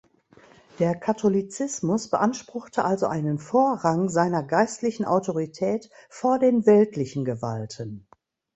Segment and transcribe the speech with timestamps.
[0.79, 8.07] Der Katholizismus beanspruchte also einen Vorrang seiner geistlichen Autorität vor den weltlichen Gewalten.